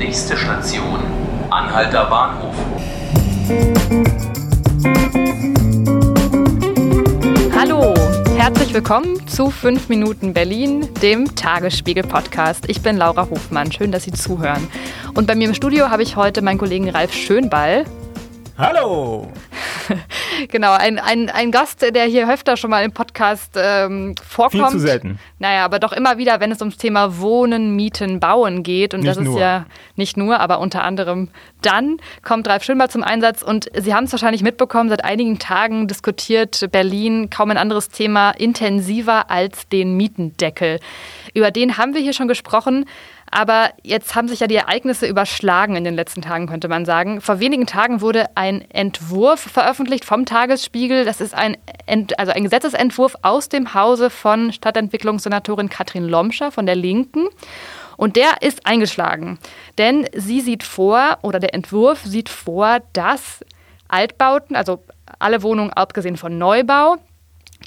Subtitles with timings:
[0.00, 0.98] Nächste Station,
[1.50, 2.54] Anhalter Bahnhof.
[7.54, 7.92] Hallo,
[8.34, 12.70] herzlich willkommen zu 5 Minuten Berlin, dem Tagesspiegel-Podcast.
[12.70, 14.68] Ich bin Laura Hofmann, schön, dass Sie zuhören.
[15.12, 17.84] Und bei mir im Studio habe ich heute meinen Kollegen Ralf Schönball.
[18.56, 19.28] Hallo!
[20.48, 24.70] genau, ein, ein, ein Gast, der hier öfter schon mal im Podcast ähm, vorkommt.
[24.70, 25.18] Viel zu selten.
[25.38, 28.94] Naja, aber doch immer wieder, wenn es ums Thema Wohnen, Mieten, Bauen geht.
[28.94, 29.40] Und Nicht das ist nur.
[29.40, 29.66] ja
[29.96, 31.28] nicht nur, aber unter anderem
[31.62, 33.42] dann kommt Ralf Schönball zum Einsatz.
[33.42, 38.30] Und Sie haben es wahrscheinlich mitbekommen, seit einigen Tagen diskutiert Berlin kaum ein anderes Thema
[38.30, 40.80] intensiver als den Mietendeckel.
[41.34, 42.86] Über den haben wir hier schon gesprochen.
[43.30, 47.20] Aber jetzt haben sich ja die Ereignisse überschlagen in den letzten Tagen, könnte man sagen.
[47.20, 51.04] Vor wenigen Tagen wurde ein Entwurf veröffentlicht vom Tagesspiegel.
[51.04, 51.56] Das ist ein,
[51.86, 57.28] Ent, also ein Gesetzesentwurf aus dem Hause von Stadtentwicklungssenatorin Katrin Lomscher von der Linken.
[57.96, 59.38] Und der ist eingeschlagen.
[59.78, 63.44] Denn sie sieht vor, oder der Entwurf sieht vor, dass
[63.88, 64.82] Altbauten, also
[65.18, 66.96] alle Wohnungen abgesehen von Neubau,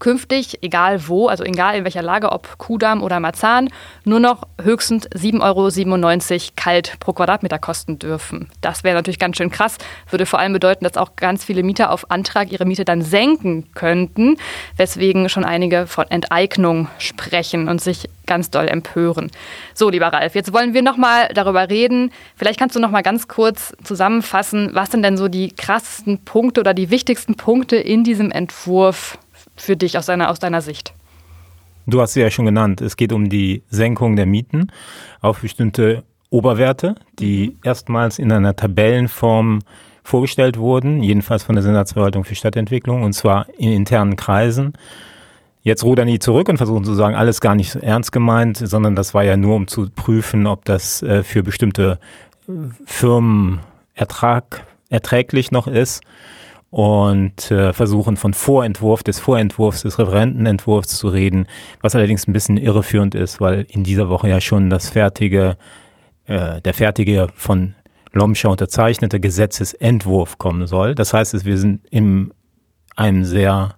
[0.00, 3.70] künftig, egal wo, also egal in welcher Lage, ob Kudamm oder Marzahn,
[4.04, 8.48] nur noch höchstens 7,97 Euro kalt pro Quadratmeter kosten dürfen.
[8.60, 9.78] Das wäre natürlich ganz schön krass,
[10.10, 13.66] würde vor allem bedeuten, dass auch ganz viele Mieter auf Antrag ihre Miete dann senken
[13.74, 14.36] könnten,
[14.76, 19.30] weswegen schon einige von Enteignung sprechen und sich ganz doll empören.
[19.74, 22.12] So, lieber Ralf, jetzt wollen wir nochmal darüber reden.
[22.34, 26.74] Vielleicht kannst du nochmal ganz kurz zusammenfassen, was sind denn so die krassesten Punkte oder
[26.74, 29.18] die wichtigsten Punkte in diesem Entwurf
[29.56, 30.94] für dich aus deiner, aus deiner Sicht?
[31.86, 32.80] Du hast sie ja schon genannt.
[32.80, 34.72] Es geht um die Senkung der Mieten
[35.20, 39.60] auf bestimmte Oberwerte, die erstmals in einer Tabellenform
[40.02, 44.72] vorgestellt wurden, jedenfalls von der Senatsverwaltung für Stadtentwicklung, und zwar in internen Kreisen.
[45.62, 48.94] Jetzt rudern die zurück und versuchen zu sagen, alles gar nicht so ernst gemeint, sondern
[48.94, 51.98] das war ja nur, um zu prüfen, ob das äh, für bestimmte
[52.48, 52.52] äh,
[52.84, 53.60] Firmen
[53.94, 56.02] Ertrag, erträglich noch ist
[56.70, 61.46] und äh, versuchen von Vorentwurf des Vorentwurfs des Referentenentwurfs zu reden,
[61.80, 65.56] was allerdings ein bisschen irreführend ist, weil in dieser Woche ja schon das fertige,
[66.26, 67.74] äh, der fertige von
[68.12, 70.94] Lomscher unterzeichnete Gesetzesentwurf kommen soll.
[70.94, 72.32] Das heißt, wir sind in
[72.96, 73.76] einem sehr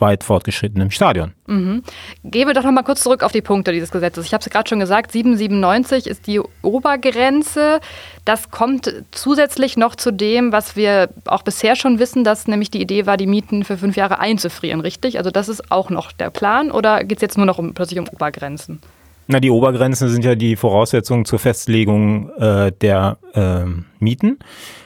[0.00, 1.32] weit fortgeschrittenen Stadion.
[1.46, 1.82] Mhm.
[2.24, 4.26] Gehen wir doch noch mal kurz zurück auf die Punkte dieses Gesetzes.
[4.26, 7.80] Ich habe es gerade schon gesagt, 797 ist die Obergrenze.
[8.24, 12.80] Das kommt zusätzlich noch zu dem, was wir auch bisher schon wissen, dass nämlich die
[12.80, 15.18] Idee war, die Mieten für fünf Jahre einzufrieren, richtig?
[15.18, 17.98] Also das ist auch noch der Plan oder geht es jetzt nur noch um, plötzlich
[17.98, 18.80] um Obergrenzen?
[19.28, 23.64] Na, die Obergrenzen sind ja die Voraussetzungen zur Festlegung äh, der äh,
[23.98, 24.38] Mieten.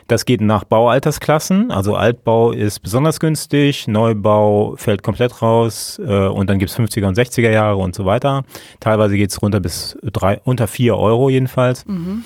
[0.08, 1.70] Das geht nach Baualtersklassen.
[1.70, 7.18] Also Altbau ist besonders günstig, Neubau fällt komplett raus äh, und dann gibt's 50er und
[7.18, 8.44] 60er Jahre und so weiter.
[8.80, 11.86] Teilweise geht's runter bis drei, unter vier Euro jedenfalls.
[11.86, 12.24] Mhm.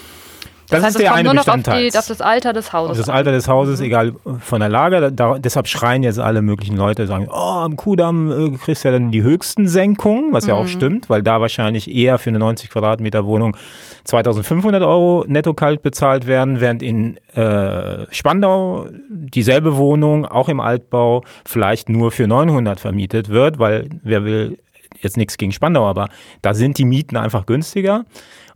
[0.70, 2.92] Das, heißt, ist der eine nur noch auf, die, auf das Alter des Hauses.
[2.92, 3.08] Auf das.
[3.08, 5.12] Alter des Hauses, egal von der Lage.
[5.12, 8.92] Da, deshalb schreien jetzt alle möglichen Leute, sagen, oh, am Kudamm äh, kriegst du ja
[8.92, 12.70] dann die höchsten Senkungen, was ja auch stimmt, weil da wahrscheinlich eher für eine 90
[12.70, 13.56] Quadratmeter Wohnung
[14.04, 21.24] 2500 Euro netto kalt bezahlt werden, während in äh, Spandau dieselbe Wohnung, auch im Altbau,
[21.44, 24.58] vielleicht nur für 900 vermietet wird, weil wer will
[25.04, 26.08] jetzt nichts gegen Spandau, aber
[26.42, 28.04] da sind die Mieten einfach günstiger.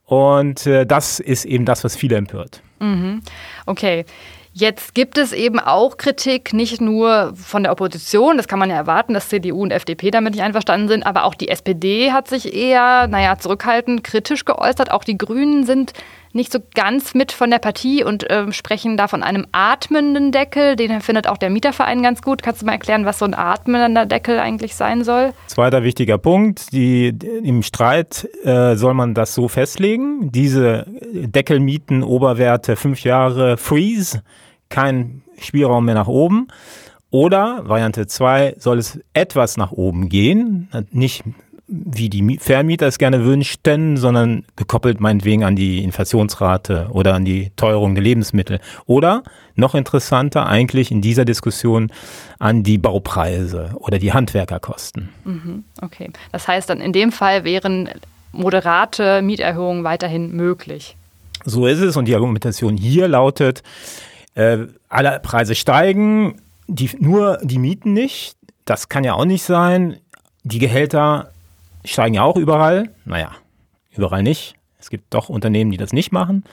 [0.04, 2.62] Und äh, das ist eben das, was viele empört.
[2.81, 3.20] Mhm.
[3.66, 4.04] Okay.
[4.54, 8.76] Jetzt gibt es eben auch Kritik, nicht nur von der Opposition, das kann man ja
[8.76, 12.53] erwarten, dass CDU und FDP damit nicht einverstanden sind, aber auch die SPD hat sich
[12.53, 14.91] eher, naja, zurückhaltend kritisch geäußert.
[14.91, 15.92] Auch die Grünen sind
[16.33, 20.77] nicht so ganz mit von der Partie und äh, sprechen da von einem atmenden Deckel.
[20.77, 22.43] Den findet auch der Mieterverein ganz gut.
[22.43, 25.33] Kannst du mal erklären, was so ein atmender Deckel eigentlich sein soll?
[25.47, 27.09] Zweiter wichtiger Punkt, die,
[27.43, 30.31] im Streit äh, soll man das so festlegen.
[30.33, 34.22] Diese Deckelmieten, Oberwerte, fünf Jahre Freeze,
[34.69, 36.49] kein Spielraum mehr nach oben.
[37.10, 41.25] Oder Variante 2 soll es etwas nach oben gehen, nicht
[41.69, 47.53] wie die Vermieter es gerne wünschten, sondern gekoppelt meinetwegen an die Inflationsrate oder an die
[47.57, 48.59] Teuerung der Lebensmittel.
[48.87, 49.22] Oder
[49.54, 51.92] noch interessanter eigentlich in dieser Diskussion
[52.39, 55.10] an die Baupreise oder die Handwerkerkosten.
[55.25, 56.10] Mhm, okay.
[56.33, 57.91] Das heißt dann in dem Fall wären
[58.33, 60.97] moderate Mieterhöhungen weiterhin möglich.
[61.45, 63.63] So ist es und die Argumentation hier lautet,
[64.34, 64.59] äh,
[64.89, 68.37] alle Preise steigen, die, nur die Mieten nicht.
[68.65, 69.97] Das kann ja auch nicht sein.
[70.45, 71.31] Die Gehälter
[71.93, 72.91] steigen ja auch überall.
[73.05, 73.33] Naja,
[73.91, 74.55] überall nicht.
[74.79, 76.45] Es gibt doch Unternehmen, die das nicht machen.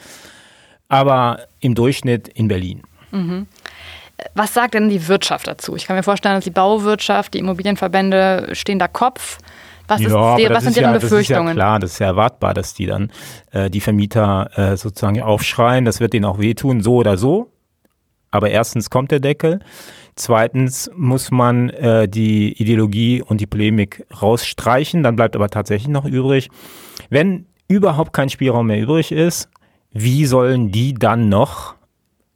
[0.87, 2.83] Aber im Durchschnitt in Berlin.
[3.11, 3.47] Mhm.
[4.33, 5.75] Was sagt denn die Wirtschaft dazu?
[5.75, 9.39] Ich kann mir vorstellen, dass die Bauwirtschaft, die Immobilienverbände stehen da Kopf.
[9.87, 11.45] Was, ist, ja, was sind deren ja, Befürchtungen?
[11.45, 13.11] Das ist ja klar, das ist ja erwartbar, dass die dann
[13.51, 15.85] äh, die Vermieter äh, sozusagen aufschreien.
[15.85, 17.51] Das wird denen auch wehtun, so oder so.
[18.31, 19.59] Aber erstens kommt der Deckel.
[20.15, 25.03] Zweitens muss man äh, die Ideologie und die Polemik rausstreichen.
[25.03, 26.49] Dann bleibt aber tatsächlich noch übrig,
[27.09, 29.49] wenn überhaupt kein Spielraum mehr übrig ist,
[29.91, 31.75] wie sollen die dann noch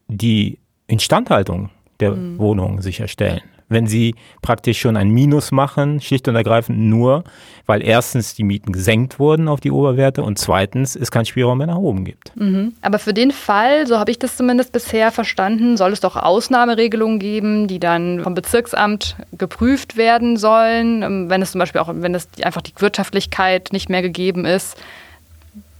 [0.07, 2.37] die Instandhaltung der mhm.
[2.37, 3.41] Wohnungen sicherstellen?
[3.69, 7.23] Wenn sie praktisch schon ein Minus machen, schlicht und ergreifend nur,
[7.65, 11.67] weil erstens die Mieten gesenkt wurden auf die Oberwerte und zweitens es keinen Spielraum mehr
[11.67, 12.35] nach oben gibt.
[12.35, 12.73] Mhm.
[12.81, 17.19] Aber für den Fall, so habe ich das zumindest bisher verstanden, soll es doch Ausnahmeregelungen
[17.19, 22.15] geben, die dann vom Bezirksamt geprüft werden sollen, ähm, wenn es zum Beispiel auch, wenn
[22.15, 24.75] es einfach die Wirtschaftlichkeit nicht mehr gegeben ist.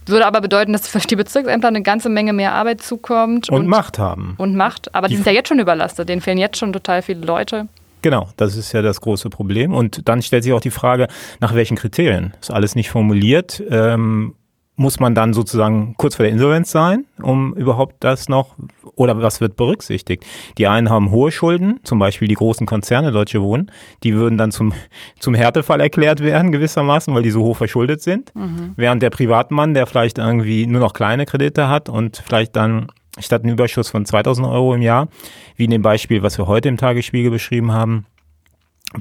[0.06, 3.48] Würde aber bedeuten, dass für die Bezirksämter eine ganze Menge mehr Arbeit zukommt.
[3.50, 4.34] Und, und Macht haben.
[4.38, 4.94] Und Macht.
[4.94, 6.08] Aber die, die sind ja jetzt schon überlastet.
[6.08, 7.68] Denen fehlen jetzt schon total viele Leute.
[8.02, 9.74] Genau, das ist ja das große Problem.
[9.74, 11.08] Und dann stellt sich auch die Frage,
[11.40, 12.34] nach welchen Kriterien?
[12.40, 13.62] Ist alles nicht formuliert.
[13.70, 14.34] Ähm,
[14.80, 18.56] muss man dann sozusagen kurz vor der Insolvenz sein, um überhaupt das noch,
[18.94, 20.24] oder was wird berücksichtigt?
[20.56, 23.70] Die einen haben hohe Schulden, zum Beispiel die großen Konzerne, Deutsche Wohnen,
[24.04, 24.72] die würden dann zum,
[25.18, 28.34] zum Härtefall erklärt werden, gewissermaßen, weil die so hoch verschuldet sind.
[28.34, 28.72] Mhm.
[28.76, 32.86] Während der Privatmann, der vielleicht irgendwie nur noch kleine Kredite hat und vielleicht dann
[33.18, 35.08] statt einen Überschuss von 2000 Euro im Jahr,
[35.56, 38.06] wie in dem Beispiel, was wir heute im Tagesspiegel beschrieben haben,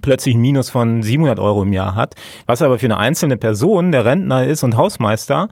[0.02, 2.16] plötzlich ein Minus von 700 Euro im Jahr hat,
[2.46, 5.50] was aber für eine einzelne Person, der Rentner ist und Hausmeister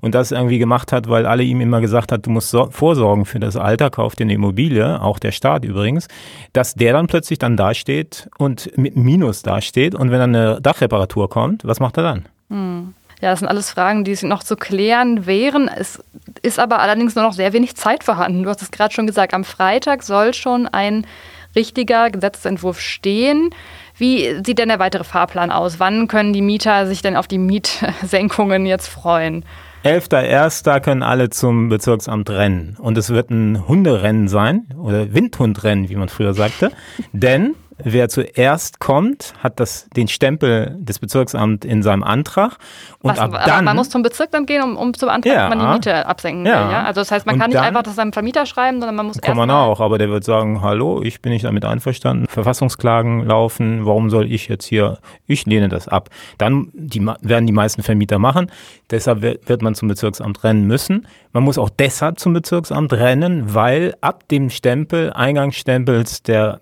[0.00, 3.24] und das irgendwie gemacht hat, weil alle ihm immer gesagt hat, du musst so vorsorgen
[3.24, 6.08] für das Alter, kauf dir eine Immobilie, auch der Staat übrigens,
[6.52, 11.28] dass der dann plötzlich dann dasteht und mit Minus dasteht und wenn dann eine Dachreparatur
[11.28, 12.24] kommt, was macht er dann?
[12.50, 12.94] Hm.
[13.20, 15.68] Ja, das sind alles Fragen, die noch zu klären wären.
[15.68, 16.02] Es
[16.42, 18.42] ist aber allerdings nur noch sehr wenig Zeit vorhanden.
[18.42, 21.06] Du hast es gerade schon gesagt, am Freitag soll schon ein
[21.54, 23.50] richtiger Gesetzentwurf stehen.
[23.96, 25.80] Wie sieht denn der weitere Fahrplan aus?
[25.80, 29.44] Wann können die Mieter sich denn auf die Mietsenkungen jetzt freuen?
[29.84, 30.80] 11.01.
[30.80, 32.76] können alle zum Bezirksamt rennen.
[32.78, 36.72] Und es wird ein Hunderennen sein oder Windhundrennen, wie man früher sagte.
[37.12, 42.56] Denn Wer zuerst kommt, hat das, den Stempel des Bezirksamts in seinem Antrag.
[43.00, 45.58] Und Was, ab dann, man muss zum Bezirksamt gehen, um, um zu beantragen, ja, man
[45.58, 46.64] die Miete absenken ja.
[46.64, 46.72] will.
[46.72, 46.84] Ja?
[46.84, 49.36] Also das heißt, man kann nicht einfach das seinem Vermieter schreiben, sondern man muss Kann
[49.36, 52.26] man auch, aber der wird sagen, hallo, ich bin nicht damit einverstanden.
[52.28, 56.08] Verfassungsklagen laufen, warum soll ich jetzt hier, ich lehne das ab.
[56.38, 58.50] Dann die, werden die meisten Vermieter machen.
[58.90, 61.06] Deshalb wird man zum Bezirksamt rennen müssen.
[61.32, 66.60] Man muss auch deshalb zum Bezirksamt rennen, weil ab dem Stempel, Eingangsstempels der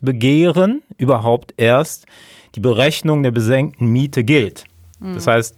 [0.00, 2.06] Mietsenkungsbegehren überhaupt erst
[2.54, 4.64] die Berechnung der besenkten Miete gilt.
[4.98, 5.14] Mhm.
[5.14, 5.56] Das heißt,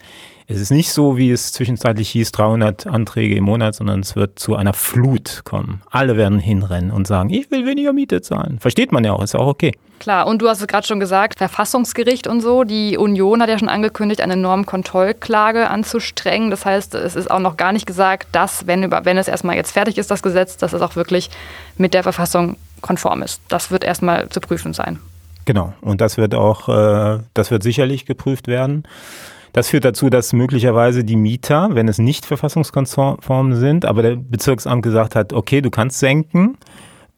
[0.49, 4.39] es ist nicht so, wie es zwischenzeitlich hieß, 300 Anträge im Monat, sondern es wird
[4.39, 5.81] zu einer Flut kommen.
[5.91, 8.59] Alle werden hinrennen und sagen, ich will weniger Miete zahlen.
[8.59, 9.73] Versteht man ja auch, ist ja auch okay.
[9.99, 12.65] Klar, und du hast es gerade schon gesagt, Verfassungsgericht und so.
[12.65, 16.50] Die Union hat ja schon angekündigt, eine Normkontrollklage anzustrengen.
[16.50, 19.71] Das heißt, es ist auch noch gar nicht gesagt, dass, wenn, wenn es erstmal jetzt
[19.71, 21.31] fertig ist, das Gesetz, dass es auch wirklich
[21.79, 23.40] mit der Verfassung konform ist.
[23.49, 24.99] Das wird erstmal zu prüfen sein.
[25.44, 28.84] Genau, und das wird auch, äh, das wird sicherlich geprüft werden.
[29.52, 34.82] Das führt dazu, dass möglicherweise die Mieter, wenn es nicht verfassungskonform sind, aber der Bezirksamt
[34.82, 36.56] gesagt hat, okay, du kannst senken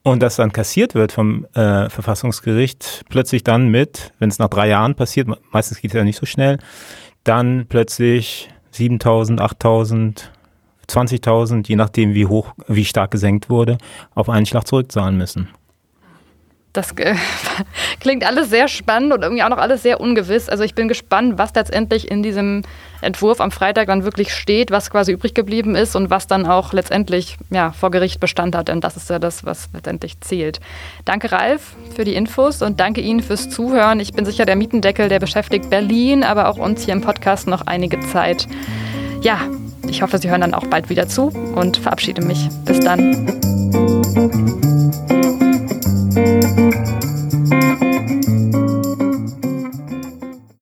[0.03, 4.69] und das dann kassiert wird vom äh, Verfassungsgericht, plötzlich dann mit, wenn es nach drei
[4.69, 6.59] Jahren passiert, meistens geht es ja nicht so schnell,
[7.23, 10.33] dann plötzlich 7000, 8000,
[10.89, 13.79] 20.000, je nachdem wie hoch, wie stark gesenkt wurde,
[14.15, 15.49] auf einen Schlag zurückzahlen müssen.
[16.75, 17.15] Das äh,
[18.01, 20.49] klingt alles sehr spannend und irgendwie auch noch alles sehr ungewiss.
[20.49, 22.63] Also ich bin gespannt, was letztendlich in diesem
[23.01, 26.73] Entwurf am Freitag dann wirklich steht, was quasi übrig geblieben ist und was dann auch
[26.73, 28.67] letztendlich ja, vor Gericht Bestand hat.
[28.69, 30.59] Denn das ist ja das, was letztendlich zählt.
[31.05, 34.01] Danke, Ralf, für die Infos und danke Ihnen fürs Zuhören.
[34.01, 37.69] Ich bin sicher, der Mietendeckel, der beschäftigt Berlin, aber auch uns hier im Podcast noch
[37.69, 38.49] einige Zeit.
[39.23, 39.39] Ja,
[39.89, 42.49] ich hoffe, Sie hören dann auch bald wieder zu und verabschiede mich.
[42.65, 44.44] Bis dann.